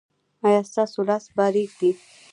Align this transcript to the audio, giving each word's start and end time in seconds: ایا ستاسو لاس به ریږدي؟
ایا 0.45 0.61
ستاسو 0.71 0.99
لاس 1.09 1.25
به 1.35 1.45
ریږدي؟ 1.53 1.91